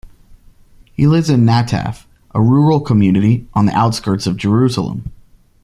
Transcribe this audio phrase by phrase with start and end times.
[0.93, 5.11] He lives in Nataf, a rural community, on the outskirts of Jerusalem.